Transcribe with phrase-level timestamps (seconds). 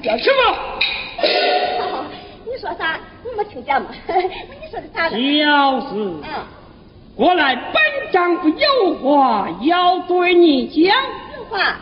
[0.00, 0.30] 叫你不要什
[1.92, 2.04] 么？
[2.46, 2.98] 你说啥？
[3.24, 3.88] 我没听见嘛？
[4.08, 5.08] 你说的啥？
[5.10, 5.20] 就是。
[5.94, 6.22] 嗯。
[7.16, 10.96] 过来，本丈夫有话要对你讲。
[11.36, 11.76] 有话。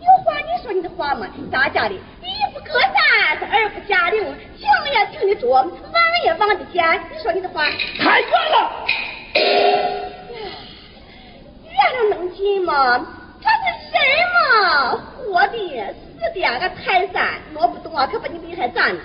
[0.00, 1.98] 有话你说你的话嘛，大家的一
[2.52, 5.68] 不隔三，二不加六，听也听得着，望
[6.24, 7.00] 也望得见。
[7.12, 7.64] 你说你的话
[7.98, 8.72] 太远了。
[11.64, 13.06] 远了能近吗？
[13.42, 14.02] 他是人
[14.34, 15.56] 嘛，活的
[16.22, 18.96] 是的，个泰山挪不动啊，可把你厉害咱。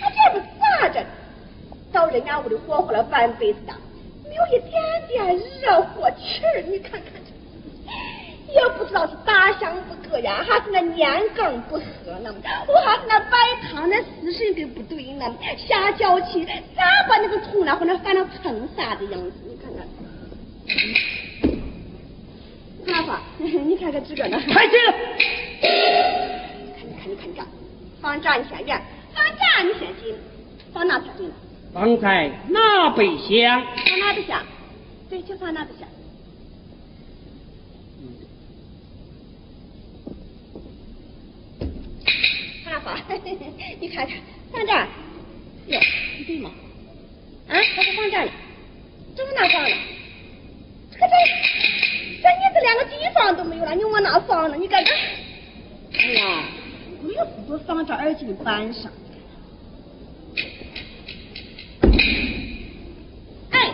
[0.00, 0.46] 他这不
[0.80, 1.04] 咋着？
[1.92, 3.72] 到人家屋里活活了半辈子的，
[4.28, 7.32] 没有一点点热火气儿，你看看这。
[8.52, 12.34] 也不知道是大香不搁呀，还是那年羹不喝呢？
[12.68, 15.34] 我还是那摆汤那死神给不对呢？
[15.56, 16.44] 下脚气
[16.76, 19.32] 咋把那个冲了或者翻成成啥的样子？
[19.48, 19.86] 你看看，
[22.86, 24.40] 爸爸，你看看这个呢？
[24.40, 24.92] 太近了！
[26.76, 27.42] 看你看你看这，
[28.00, 28.80] 放这你先远，
[29.12, 30.14] 放这你先进，
[30.72, 31.34] 放哪才对呢？
[31.72, 33.66] 放在那背厢？
[33.74, 34.42] 放哪背厢？
[35.10, 35.88] 对，就放哪背厢。
[43.80, 44.16] 你看看，
[44.52, 44.86] 放这儿，
[45.66, 45.80] 哟，
[46.26, 46.50] 对吗？
[47.48, 48.32] 啊，他说放这儿了，
[49.16, 49.76] 这往哪放呢？
[50.92, 51.06] 可这
[52.22, 54.56] 这你这连个地方都没有了，你往哪放呢？
[54.58, 54.92] 你看这，
[55.98, 56.44] 哎呀，
[57.02, 58.92] 我也不如放这二斤板上。
[63.50, 63.72] 哎，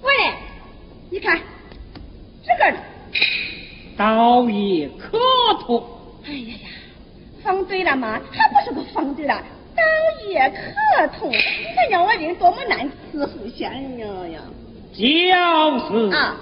[0.00, 0.36] 过来，
[1.10, 1.40] 你看
[2.44, 2.78] 这个呢，
[3.96, 5.18] 倒也可
[5.64, 5.84] 痛。
[6.24, 6.68] 哎呀呀！
[7.42, 8.20] 放对了吗？
[8.30, 9.42] 还不是个放对了，
[9.74, 9.82] 倒
[10.28, 11.30] 也可痛。
[11.30, 14.40] 你看让我人多么难伺候些呀！
[14.92, 16.36] 就是啊，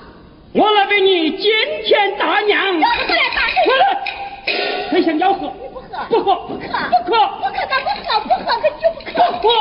[0.55, 1.51] 我来为你今
[1.85, 2.79] 天大娘。
[2.79, 3.85] 要不来大喝了，
[4.89, 5.53] 他想要喝。
[5.61, 6.07] 你不喝？
[6.09, 6.35] 不喝。
[6.47, 6.61] 不喝。
[6.61, 7.27] 不喝。
[7.39, 9.33] 不喝咱不喝，不喝可就不喝。
[9.41, 9.53] 不喝。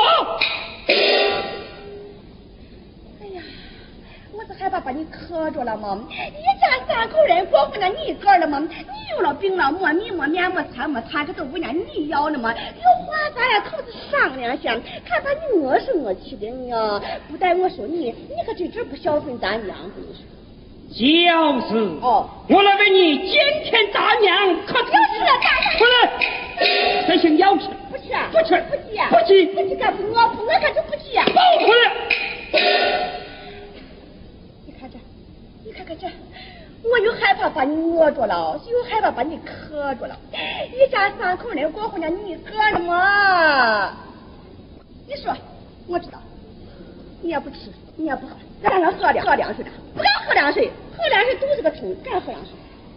[4.36, 6.00] 我是害怕把你磕着了吗？
[6.12, 8.60] 一家三口人过不了你一个了吗？
[8.60, 8.68] 你
[9.16, 12.54] 有了病了，没米没面没菜没餐，这都不让你要了吗？
[12.54, 14.74] 有话咱俩口子商量下，
[15.04, 17.02] 看把你饿是饿气的呀。
[17.28, 20.22] 不带我说你，你可真真不孝顺咱娘，真是。
[20.88, 20.96] 就
[21.68, 24.90] 是哦，我来为你今天大娘可要吃
[25.20, 25.64] 了大娘。
[25.78, 25.96] 不来，
[27.08, 27.68] 这行要吃。
[27.90, 28.04] 不吃。
[28.30, 28.62] 不吃。
[28.70, 28.98] 不急。
[29.10, 29.46] 不急。
[29.46, 31.18] 不急干不饿不饿可就不急。
[31.26, 31.32] 不
[31.66, 31.74] 回
[34.78, 34.88] 看
[35.74, 36.06] 看看这，
[36.88, 40.16] 我又害怕把你饿着了，又害怕把你渴着了。
[40.72, 43.96] 一家三口人过活呢，你一个了吗？
[45.08, 45.34] 你说，
[45.88, 46.18] 我知道，
[47.24, 47.56] 你也不吃，
[47.96, 52.52] 你也不喝，让他喝凉喝凉水的，不敢喝凉水，喝凉水肚子个疼，敢喝凉水。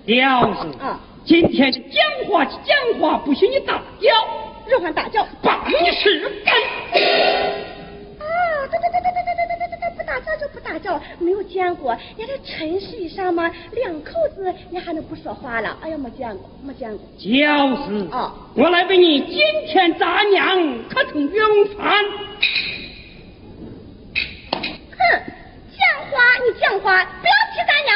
[0.05, 1.81] 吊子啊，今天讲
[2.29, 4.09] 话讲话不许你大叫，
[4.69, 5.25] 如何大叫？
[5.41, 6.53] 把你吃干。
[8.19, 8.27] 啊
[8.69, 11.95] 对对对对对对对对对，不大叫就不大叫，没有见过。
[12.17, 15.77] 你这尘世上嘛，两口子你还能不说话了？
[15.81, 16.99] 哎呀，没见过，没见过。
[17.17, 19.37] 就是啊，我来为你今
[19.67, 21.95] 天咱娘可曾用饭？
[25.09, 25.21] 哼，
[25.77, 25.81] 讲
[26.11, 27.89] 话你讲话，不要提咱娘。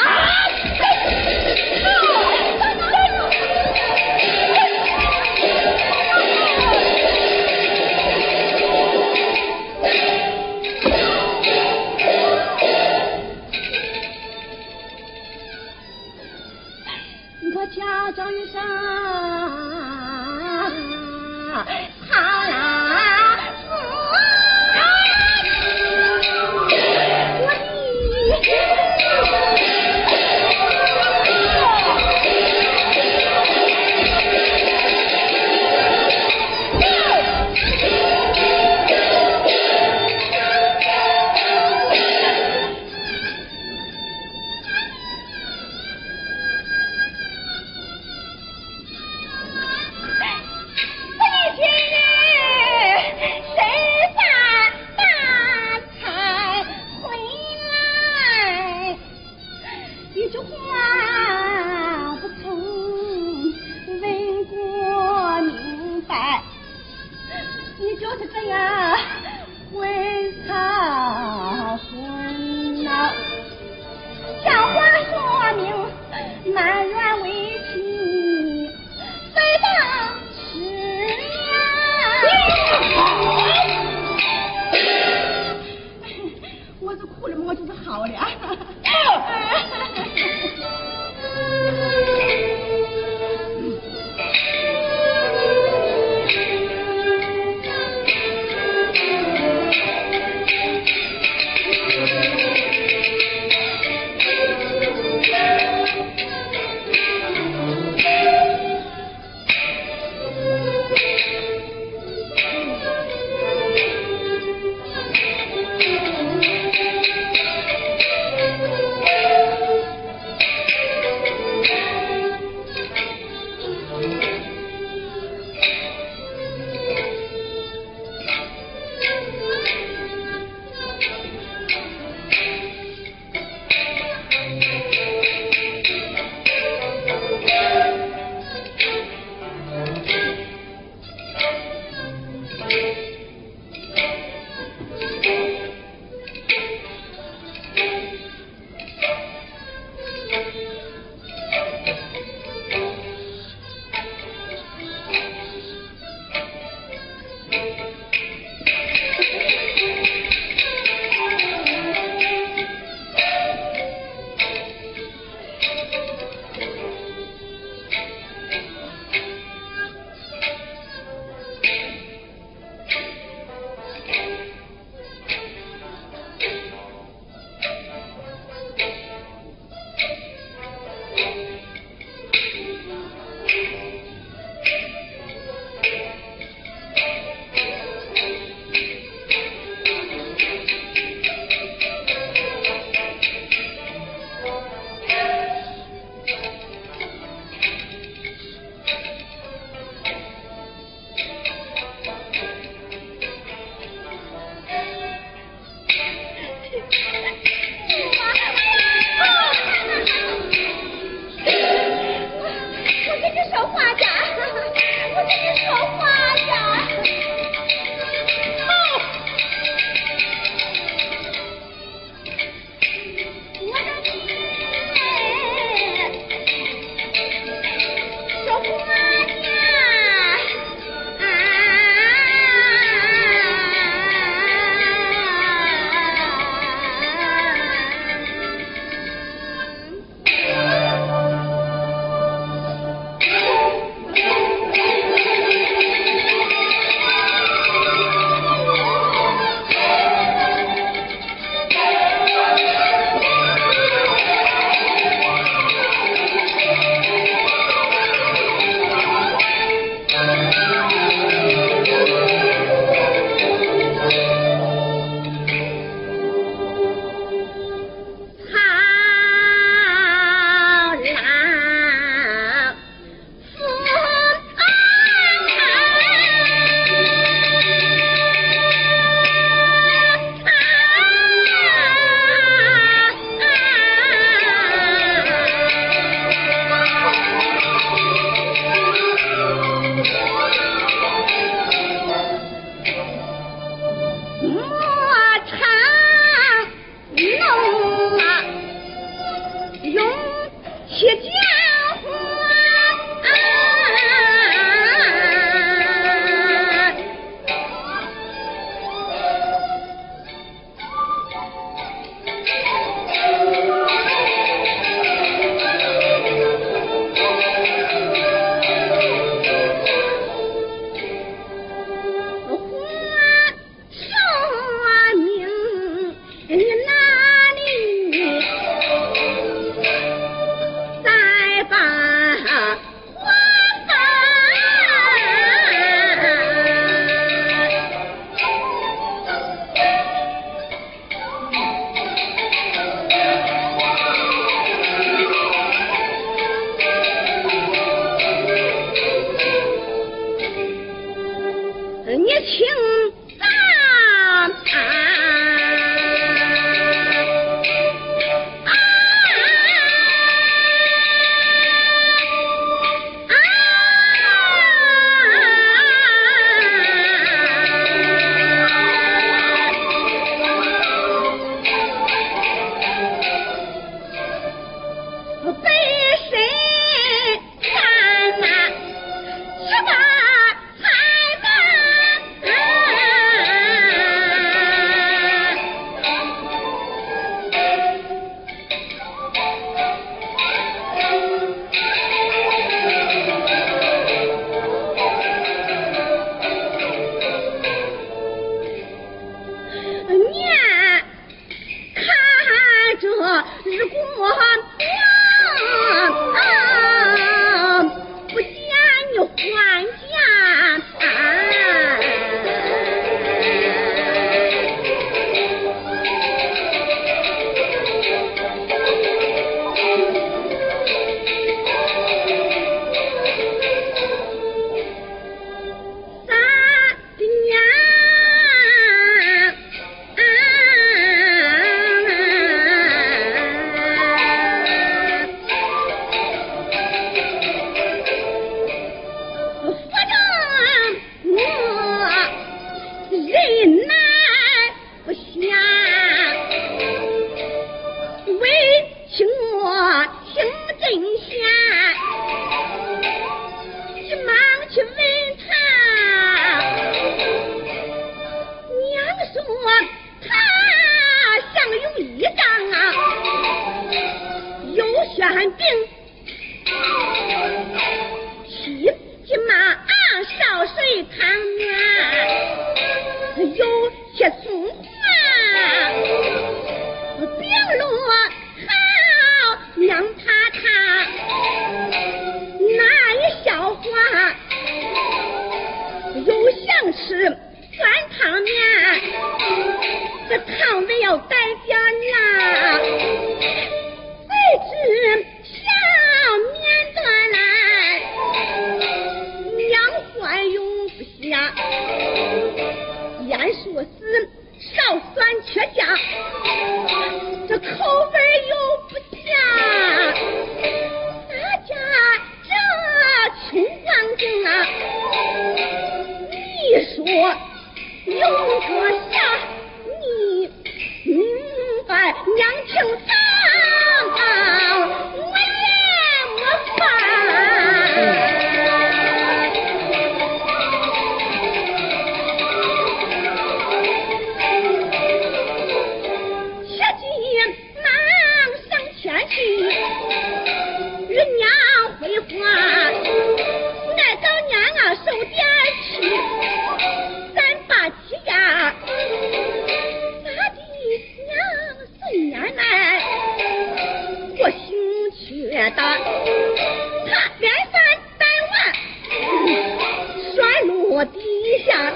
[561.63, 561.91] 下下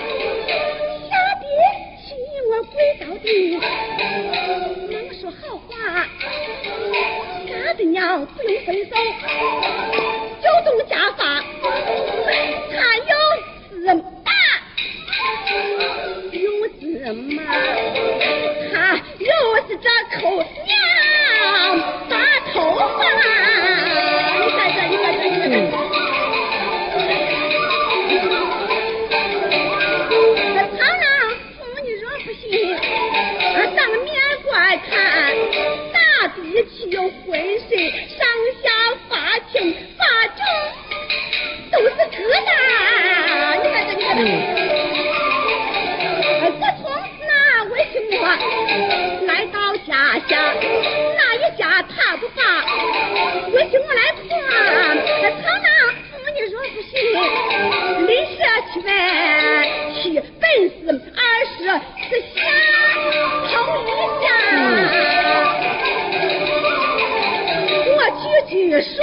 [1.42, 1.46] 地
[2.06, 2.16] 去
[2.52, 3.58] 我鬼到地
[4.92, 5.72] 能说好话
[7.52, 8.92] 俺的娘不用分手
[10.42, 11.44] 就动家法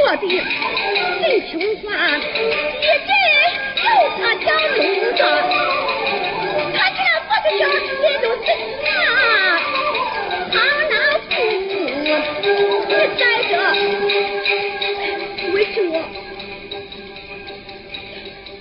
[0.04, 1.86] 我的真穷酸
[2.18, 3.10] 一针
[3.76, 3.86] 又
[4.18, 5.20] 他小柳子上
[6.74, 7.62] 他这不是娇
[8.02, 8.50] 也就是贱
[10.50, 10.54] 他
[10.90, 10.92] 那
[11.30, 11.32] 父
[11.62, 11.72] 母
[12.88, 13.52] 实在这
[15.52, 15.94] 委屈我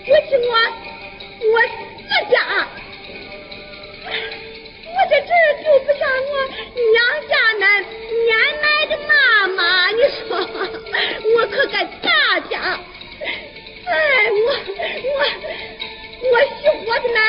[0.08, 0.50] 委屈我
[1.52, 1.54] 我
[1.98, 2.34] 自家
[4.86, 6.32] 我在这儿就不像我
[6.92, 6.96] 娘
[7.28, 8.30] 家那年
[8.62, 9.12] 迈的妈
[9.56, 10.51] 妈你说。
[11.62, 12.80] 这个大家
[13.86, 13.94] 哎
[14.32, 14.48] 我，
[15.08, 15.20] 我
[16.32, 17.20] 我喜活的呢。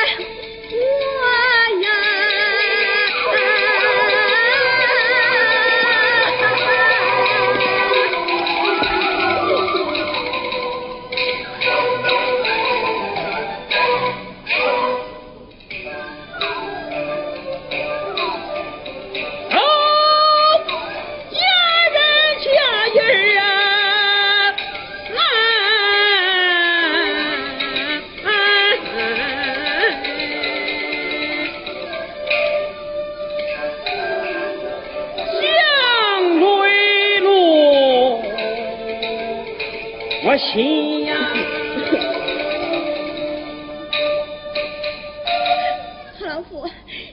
[40.37, 41.15] 心呀，
[46.19, 46.67] 贺 老五，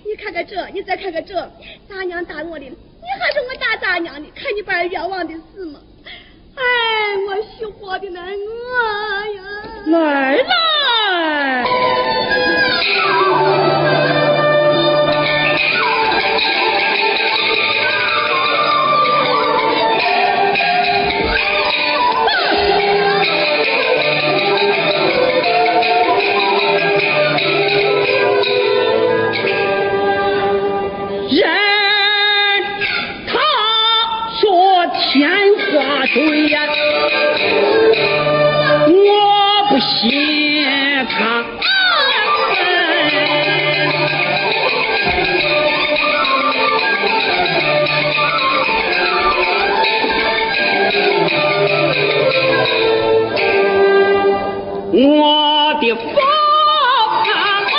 [0.05, 1.35] 你看看这，你再看看这，
[1.89, 2.75] 大娘打我的，你
[3.19, 5.81] 还是我打大娘的，看你把人冤枉的死吗？
[6.57, 6.63] 哎，
[7.29, 8.35] 我喜活的难过
[9.37, 9.43] 呀，
[9.87, 10.70] 来了。
[55.81, 56.15] 的风啊！
[57.73, 57.79] 哎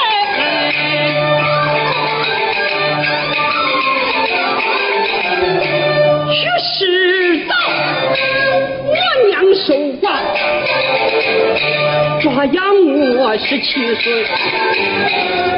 [6.28, 7.56] 哎世道，
[8.86, 8.94] 我
[9.30, 10.06] 娘守寡，
[12.22, 12.62] 抓羊
[13.18, 14.26] 我十七岁，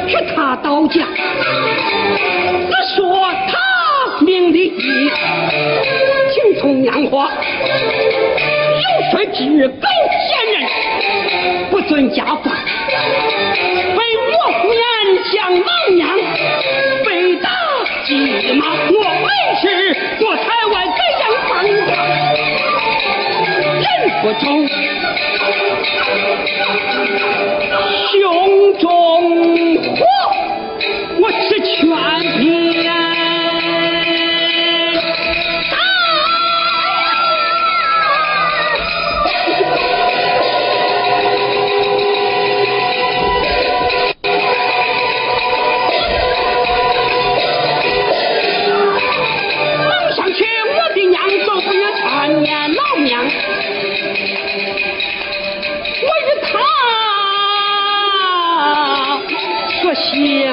[0.08, 1.06] 去他刀家，
[2.70, 3.02] 只说
[3.48, 3.52] 他
[4.24, 4.82] 命里急，
[6.32, 7.30] 听从娘话，
[8.80, 9.88] 有谁知更。
[11.94, 12.50] 贱人，不尊家法，
[12.90, 14.82] 被我府院
[15.32, 16.02] 将王娘
[17.04, 17.48] 被打
[18.04, 18.10] 急
[18.54, 19.28] 马，我为
[19.60, 19.64] 是
[20.18, 21.52] 做台湾这样放
[23.80, 23.86] 人
[24.22, 24.44] 不忠。
[28.10, 28.12] 胸
[28.78, 28.88] 中
[52.26, 53.22] 当年老娘。
[56.02, 56.48] 我与他
[59.82, 60.48] 说起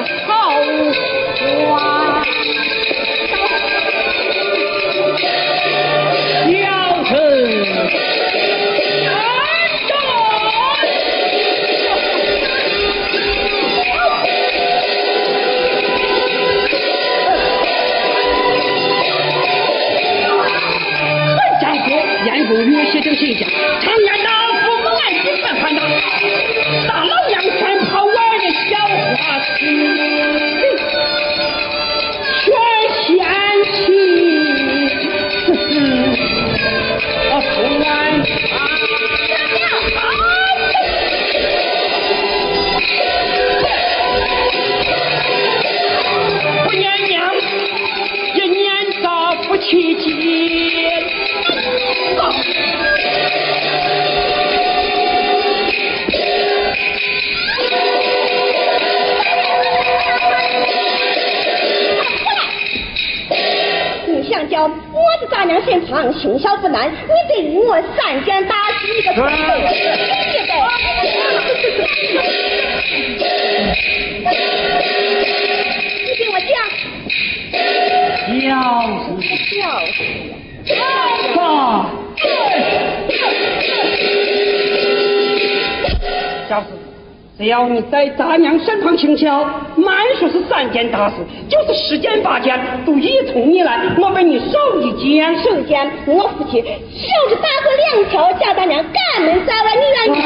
[66.12, 66.96] 轻小不难，你
[67.28, 69.30] 对我三拳打死一个蠢笨
[76.04, 76.50] 你给我讲。
[78.40, 78.50] 要
[79.04, 79.06] 死。
[79.58, 79.98] 要死。
[81.34, 82.01] 爸。
[87.42, 89.42] 只要你在大娘身旁轻巧，
[89.74, 91.16] 满说是三件大事，
[91.48, 93.80] 就是十件八件，都依从你来。
[93.98, 100.20] 我为你手一件，手一件，我夫妻就是打过两条，叫大娘赶门在外，你愿意？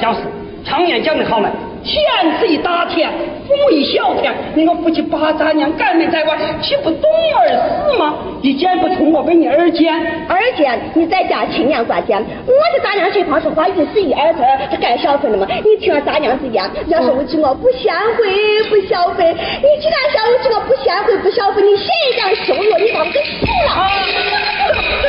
[0.00, 0.20] 要是，
[0.64, 1.48] 常言讲的好嘞。
[1.92, 3.10] 天子一大天，
[3.46, 7.02] 父母一小天，你我夫妻把咱娘赶没在外，岂不懂
[7.38, 7.48] 而
[7.92, 8.14] 死吗？
[8.40, 9.92] 一见不从，我为你二见。
[10.26, 15.46] 二见，你在家亲娘挂见，我在咱娘身旁说话，一是一二字，这该消费了吗？
[15.50, 23.68] 你听咱娘之言，要是我知我不贤惠不孝顺，你既然想我知我不贤惠不孝顺，你写一张羞辱，你把我给死了。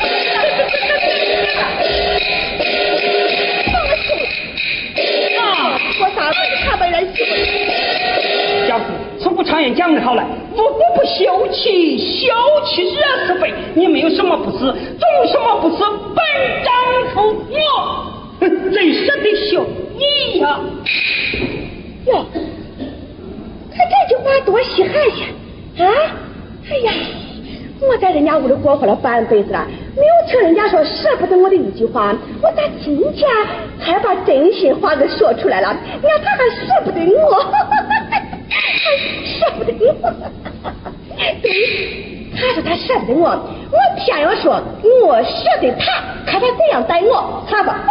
[0.03, 0.12] 我
[6.33, 7.31] 啥子看不人喜欢？
[8.67, 8.85] 小子，
[9.19, 12.33] 从不常言讲的好来，无故不休妻，休
[12.65, 13.53] 妻惹是非。
[13.75, 15.83] 你没有什么不是，总什么不是
[16.15, 16.25] 本
[16.63, 16.73] 丈
[17.13, 17.55] 夫我？
[18.39, 19.65] 真是的秀
[19.95, 20.59] 你呀！
[22.07, 22.25] 哟，
[23.71, 25.87] 他这句话多稀罕些啊！
[26.69, 26.91] 哎呀，
[27.89, 29.67] 我在人家屋里过活了半辈子了。
[29.95, 33.29] 没有听人家说舍不得我的一句话，我咋今天
[33.79, 35.75] 还把真心话给说出来了？
[36.01, 37.35] 你看他还舍不得我，
[38.49, 38.61] 还
[39.27, 40.11] 舍不得我。
[41.41, 41.51] 对，
[42.35, 44.61] 他说他舍不得我，我偏要说
[45.05, 45.85] 我舍得他，
[46.25, 47.43] 看他怎样待我。
[47.49, 47.85] 他吧，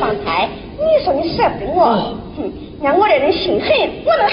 [0.00, 0.48] 方才
[0.84, 3.68] 你说你舍不得我，哼，让我这人心狠，
[4.04, 4.26] 我能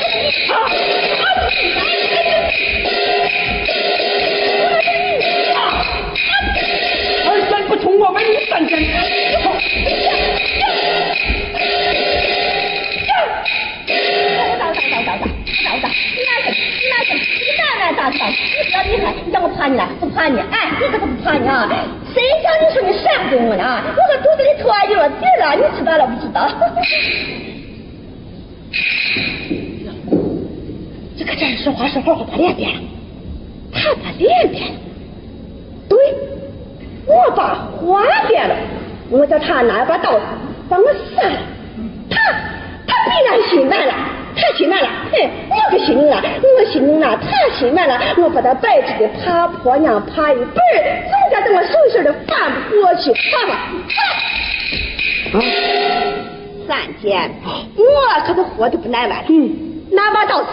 [8.00, 8.78] 我为你三千，
[9.44, 9.50] 走，
[14.38, 15.86] 打打打打打打打，
[16.16, 16.48] 你哪去？
[16.80, 17.10] 你哪去？
[17.18, 18.28] 你哪来打打？
[18.30, 18.34] 你
[18.64, 19.84] 不要厉害，你叫我怕你了？
[20.00, 20.38] 不怕你？
[20.80, 21.68] 可不怕你啊？
[22.14, 23.64] 谁叫你说你舍不得我呢？
[25.56, 26.50] 你知道了不知道？
[31.18, 32.80] 这个人说话说话把脸变了，
[33.74, 34.76] 他把脸变了，
[35.90, 35.98] 对。
[37.08, 38.56] 我把话变了，
[39.10, 40.20] 我叫他拿一把刀
[40.70, 40.84] 把我
[41.16, 41.38] 杀了。
[42.10, 42.22] 他
[42.86, 43.94] 他必然心软了，
[44.36, 50.62] 他心软了，嘿，我可心软了，我心软了，他心软了，我把他白纸的爬婆娘爬一本总
[51.32, 53.98] 觉得我手心的翻不过去，爬吧，爬。
[55.32, 55.38] 啊，
[56.68, 57.30] 三姐，
[57.76, 57.84] 我
[58.26, 59.50] 可是活的不耐烦了，嗯，
[59.92, 60.48] 拿把刀子，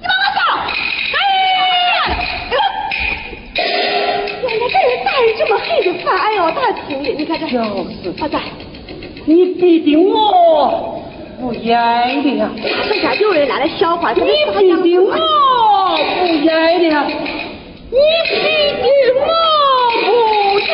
[0.00, 0.40] 你把我走，
[1.14, 1.16] 哎
[1.92, 1.96] 呀，
[4.42, 7.58] 原来这人打人这么黑的饭，哎呦，他听的，你看这，就是，
[8.20, 8.40] 我在。
[9.24, 11.00] 你逼的我
[11.40, 11.78] 不严
[12.24, 12.50] 的呀！
[12.88, 14.80] 这下有人来了，笑话，你逼的我不严
[16.80, 17.06] 的呀！
[17.88, 17.96] 你
[18.28, 18.32] 逼
[18.82, 19.22] 的我
[20.02, 20.68] 不严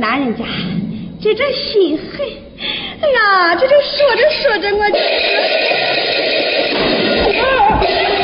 [0.00, 0.44] 男人家，
[1.20, 2.26] 这这心狠，
[3.02, 4.96] 哎呀，这就说着说着，我就，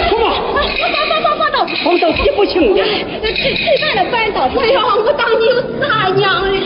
[0.09, 0.25] 什么？
[0.53, 0.57] 放
[0.91, 2.83] 放放放到，放到记不清的。
[3.23, 6.57] 这这饭的饭到，哎呀，我当你有啥娘的？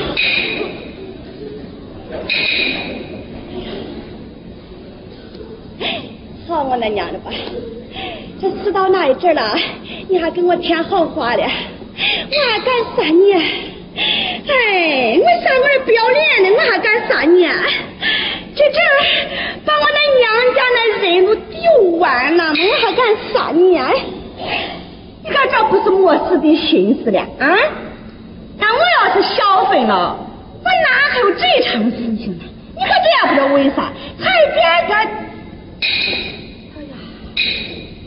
[6.47, 7.33] 好我那娘的吧，
[8.41, 9.59] 这死到那一阵了，
[10.09, 11.49] 你还给我添好话了，我
[12.53, 13.70] 还敢杀你？
[14.49, 17.47] 哎，我上我这不要脸的，我还敢杀你？
[18.55, 18.79] 这这
[19.65, 20.25] 把我那娘
[20.55, 21.61] 家那人都丢
[21.99, 23.79] 完了，我还敢杀你？
[25.23, 27.57] 你看这不是没事的心思了啊？
[28.59, 30.17] 那我要是消分了，
[30.63, 32.45] 我哪还有这场事情呢？
[32.77, 34.25] 你可这也不知道为啥，还
[34.55, 34.95] 别个，
[36.75, 36.93] 哎呀，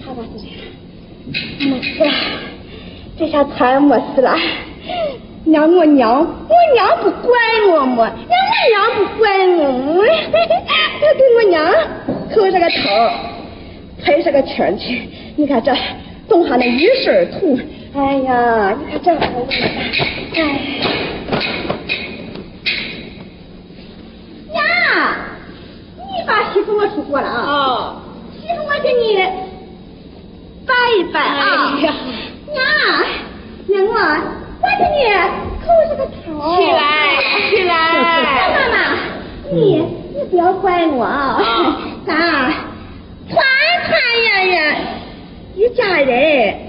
[0.03, 0.57] 他爸是这样，
[1.69, 2.11] 没事了，
[3.17, 4.35] 这下才没事了。
[5.45, 7.31] 娘，我娘，我娘不管
[7.71, 8.07] 我么？
[8.07, 9.23] 娘，我娘不管
[9.57, 9.63] 我，
[9.97, 10.03] 我
[11.17, 11.55] 给我娘
[12.33, 12.75] 扣上个头，
[14.03, 15.07] 拍上个圈圈。
[15.35, 15.75] 你看这
[16.29, 17.59] 冻上那一身土，
[17.95, 20.41] 哎呀，你看这哎。
[24.51, 24.63] 娘，
[25.97, 27.43] 你把媳妇我出锅了啊？
[27.45, 28.01] 哦。
[28.41, 29.17] 媳妇我给你
[30.65, 31.75] 拜一拜啊。
[31.81, 31.93] 娘，
[33.67, 34.42] 娘我。
[34.63, 34.97] 我给你
[35.65, 36.79] 扣上个头，起来，
[37.49, 37.71] 起来。
[38.55, 38.75] 妈妈，
[39.51, 39.57] 你
[40.15, 42.15] 你不要怪我啊，咱
[43.29, 43.35] 团
[43.85, 43.91] 团
[44.23, 44.55] 圆圆
[45.55, 46.11] 一家人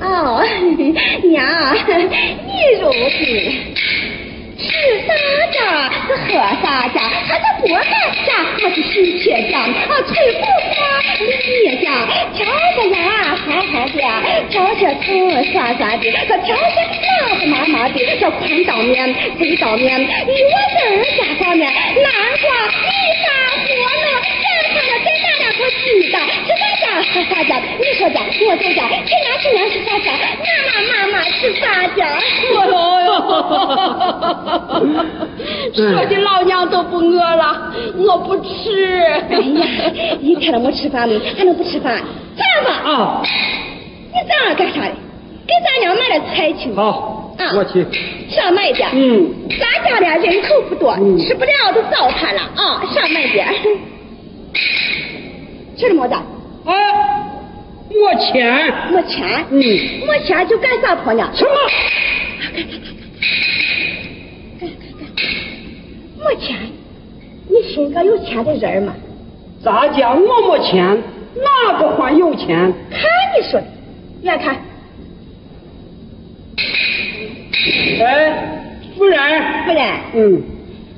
[0.01, 0.43] 哦，
[1.23, 1.41] 娘，
[1.87, 3.75] 你如今。
[4.57, 4.67] 吃
[5.07, 5.13] 啥
[5.53, 5.59] 家
[6.07, 6.29] 是喝
[6.63, 7.85] 啥家，还是不干
[8.27, 8.29] 家，
[8.61, 10.43] 还是喜鹊家，啊，吹不
[11.14, 11.22] 哎
[11.83, 11.87] 呀，
[12.35, 12.98] 瞧这牙，
[13.37, 13.98] 好好的，
[14.50, 15.07] 瞧这头，
[15.53, 16.11] 闪闪的，瞧
[16.42, 22.11] 这脑子，麻麻的，这宽刀面，宽刀面，你我女儿家上面，南
[22.42, 22.90] 瓜，一
[23.22, 23.29] 大
[23.64, 23.74] 瓜。
[27.22, 31.62] 啥家喝啥家，你说家我就家，今年今年吃啥家，妈妈妈妈是啥
[31.94, 32.00] 家？
[35.74, 39.03] 说的老娘都不饿了，我不吃。
[39.31, 39.66] 哎呀，
[40.20, 41.18] 你看到我吃饭没？
[41.37, 42.03] 还能不吃饭？
[42.37, 42.70] 饭吧。
[42.90, 43.22] 啊。
[44.12, 44.92] 你早上干啥的？
[45.46, 46.72] 给咱娘买了菜去。
[46.74, 47.35] 好。
[47.38, 47.53] 啊。
[47.57, 47.87] 我去。
[48.31, 48.88] 上买点。
[48.92, 49.48] 嗯。
[49.61, 52.83] 咱家的人口不多，吃不了都糟蹋了啊！
[52.94, 53.46] 上买点。
[55.77, 56.16] 吃了么的？
[56.66, 56.72] 哎，
[57.90, 58.72] 没钱。
[58.92, 59.44] 没钱。
[59.50, 59.57] 嗯。
[60.07, 61.31] 没钱就干啥婆娘？
[61.35, 61.50] 什么？
[66.24, 66.57] 没钱，
[67.48, 68.94] 你寻个有钱的人吗？
[69.62, 71.03] 咋讲我没钱？
[71.37, 72.72] 哪个还有钱？
[72.90, 73.00] 看
[73.37, 73.66] 你说的，
[74.22, 74.57] 眼看。
[78.00, 78.61] 哎，
[78.96, 79.18] 夫人。
[79.66, 79.83] 夫人。
[80.14, 80.42] 嗯。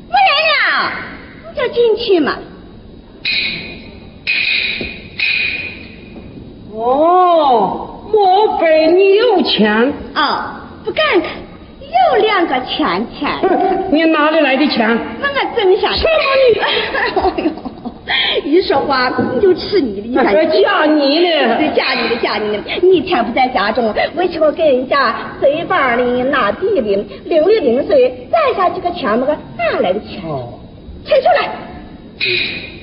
[0.09, 0.92] 夫人呀，
[1.50, 2.38] 你就进去嘛。
[6.77, 9.93] 哦，莫非你有钱？
[10.15, 11.31] 啊，不敢看。
[11.81, 13.31] 有两个钱钱，
[13.91, 14.87] 你哪里来的钱？
[15.21, 15.91] 那我挣下。
[15.95, 16.05] 什
[17.17, 17.33] 么？
[18.67, 20.35] 说话，你就吃你的，你看。
[20.35, 21.57] 嫁你呢？
[21.57, 22.62] 对，嫁你的，嫁你的。
[22.83, 30.21] 你一天不在家中，为什么给人家随房的、拿地的，零零零碎，攒下几个钱么个哪来的钱？
[30.29, 30.53] 哦，
[31.07, 31.49] 伸出来。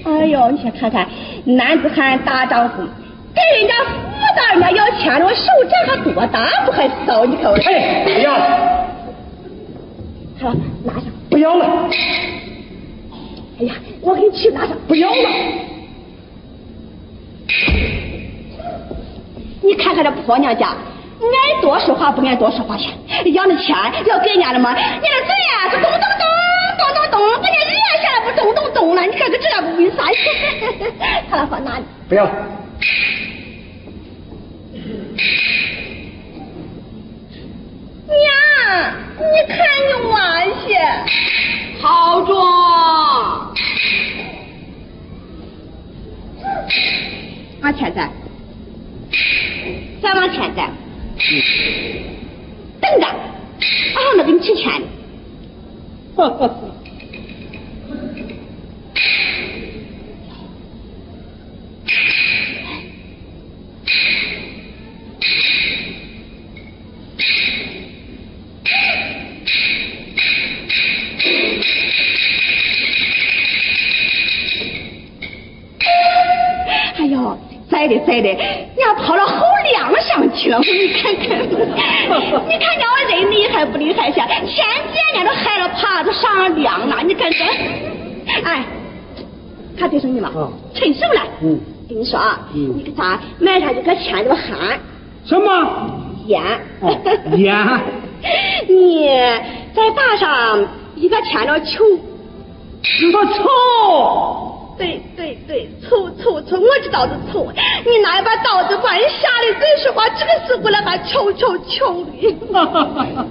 [0.06, 1.08] 哎呦，你先看看，
[1.44, 2.84] 男子汉大丈夫，
[3.34, 3.90] 给人家富
[4.36, 7.26] 大人家要钱了，我手掌还多大，不还骚？
[7.26, 7.56] 你看我。
[7.58, 8.34] 哎，不要。
[10.40, 11.04] 好了，拿上。
[11.30, 11.90] 不要了。
[13.60, 14.78] 哎呀，我给你去拿上。
[14.88, 15.30] 不要了。
[19.62, 22.92] 你看看这婆娘家，爱多说话不爱多说话去，
[23.32, 24.76] 要那钱要给人家了吗？
[24.76, 26.02] 你那嘴呀是咚咚咚
[26.78, 29.02] 咚咚咚，把你热下来不咚咚咚了？
[29.04, 30.04] 你看看这样不为啥？
[31.32, 31.84] 看了放哪里？
[32.10, 32.30] 不要。
[38.08, 38.18] 娘，
[39.18, 39.58] 你看
[39.88, 40.14] 你娃
[40.66, 40.68] 些，
[41.82, 42.32] 好装。
[47.62, 48.12] 往前站，
[50.02, 50.70] 再往前站，
[52.82, 54.88] 等着，俺还没给你取钱呢。
[56.18, 56.83] 呵呵呵。
[77.88, 78.30] 呦，栽的栽的，
[78.78, 81.40] 娘跑到后梁上去了，你看看，
[82.48, 84.20] 你看娘我人厉害不厉害些？
[84.22, 87.48] 前几年都害了耙子上梁了，你看看。
[88.44, 88.64] 哎，
[89.78, 90.32] 看对声音吗？
[90.74, 91.22] 趁手了。
[91.42, 91.60] 嗯。
[91.90, 94.80] 跟你说啊，你给他买上一个钱的喊。
[95.26, 95.92] 什么？
[96.28, 96.42] 烟。
[97.38, 97.58] 烟。
[98.70, 99.06] 你
[99.76, 100.66] 再打上
[100.96, 101.84] 一个钱的球。
[103.02, 104.43] 一个球。
[104.78, 107.52] 对对对，错错错，我知道是错。
[107.86, 113.26] 你拿一把刀子把人吓得真说话，这个时候了还敲敲敲的。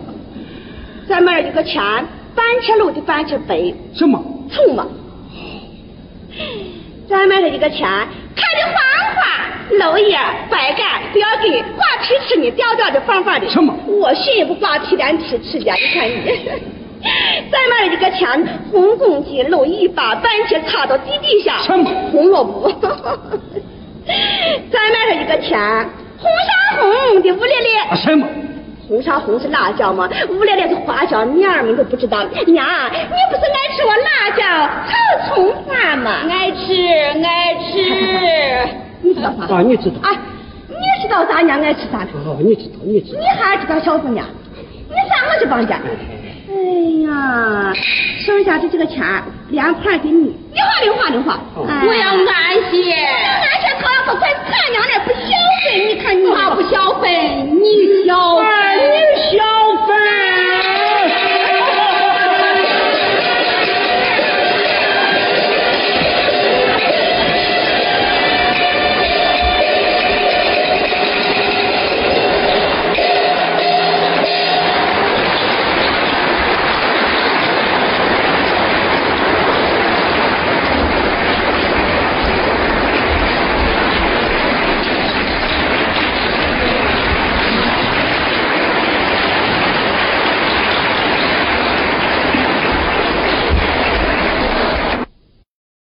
[1.09, 1.82] 咱买了一个钱，
[2.34, 3.57] 半切漏的半切白。
[3.95, 4.22] 什么？
[4.51, 4.86] 错嘛。
[7.09, 7.88] 咱买了一个钱，
[8.36, 8.74] 开的黄
[9.14, 9.22] 花，
[9.78, 10.16] 漏叶
[10.49, 13.49] 白干，不要给挂皮吃呢，吊吊的放放的。
[13.51, 13.74] 什么？
[13.86, 16.72] 我信也不瓜皮连吃吃的，你看你。
[17.50, 18.28] 再买了一个钱，
[18.70, 21.59] 红公鸡露一把，半截插到地底下。
[21.62, 21.90] 什么？
[22.11, 22.70] 红萝卜。
[24.07, 25.59] 再买了一个钱，
[26.18, 27.96] 红啥红的乌咧咧。
[27.96, 28.26] 什么？
[28.88, 30.09] 红啥红是辣椒吗？
[30.30, 32.22] 乌咧咧是花椒，娘儿们都不知道。
[32.24, 34.44] 娘，你不是爱吃我辣椒
[34.88, 36.26] 炒葱花吗？
[36.30, 36.74] 爱吃，
[37.24, 38.68] 爱吃。
[39.03, 39.55] 你知道啥？
[39.55, 39.96] 啊，你知道。
[40.03, 40.11] 哎，
[40.68, 41.44] 你知道咱？
[41.44, 42.07] 娘爱吃啥？
[42.26, 43.20] 哦，你知道，你知道。
[43.20, 44.24] 你还知道小姑娘？
[44.88, 45.76] 你上我这帮家。
[45.76, 45.80] 哎
[47.02, 47.72] 呀，
[48.24, 49.02] 剩下的这个钱，
[49.48, 51.38] 连盘给你，你花零花零花。
[51.56, 52.32] 我要安心。
[52.32, 52.82] 安心，
[53.80, 55.18] 他可快咱娘俩不消
[55.64, 58.44] 费，你看你妈不消费，你消费，
[59.14, 59.42] 你消。